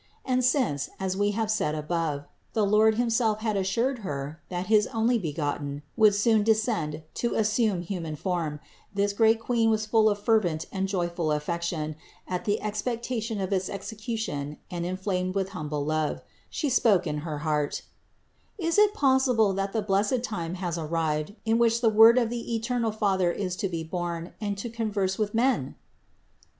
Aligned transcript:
And 0.25 0.43
since, 0.43 0.89
as 0.99 1.15
we 1.15 1.29
have 1.37 1.51
said 1.51 1.75
above, 1.75 2.25
the 2.53 2.65
Lord 2.65 2.95
himself 2.95 3.41
had 3.41 3.55
assured 3.55 3.99
Her 3.99 4.41
that 4.49 4.65
his 4.65 4.87
Onlybegotten 4.87 5.83
would 5.95 6.15
soon 6.15 6.41
descend 6.41 7.03
to 7.13 7.35
assume 7.35 7.83
human 7.83 8.15
form, 8.15 8.59
this 8.91 9.13
great 9.13 9.39
Queen 9.39 9.69
was 9.69 9.85
full 9.85 10.09
of 10.09 10.17
fervent 10.17 10.65
and 10.71 10.87
joyful 10.87 11.31
affection 11.31 11.95
in 12.27 12.41
the 12.45 12.59
ex 12.61 12.81
pectation 12.81 13.39
of 13.43 13.53
its 13.53 13.69
execution 13.69 14.57
and 14.71 14.87
inflamed 14.87 15.35
with 15.35 15.49
humble 15.49 15.85
love, 15.85 16.21
She 16.49 16.67
spoke 16.67 17.05
in 17.05 17.19
her 17.19 17.37
heart: 17.45 17.83
"Is 18.57 18.79
it 18.79 18.95
possible 18.95 19.53
that 19.53 19.71
the 19.71 19.83
blessed 19.83 20.23
time 20.23 20.55
has 20.55 20.79
arrived, 20.79 21.35
in 21.45 21.59
which 21.59 21.79
the 21.79 21.89
Word 21.89 22.17
of 22.17 22.31
the 22.31 22.55
eternal 22.55 22.91
Father 22.91 23.31
is 23.31 23.55
to 23.57 23.67
be 23.69 23.83
born 23.83 24.33
and 24.41 24.57
to 24.57 24.67
converse 24.67 25.19
with 25.19 25.35
men? 25.35 25.75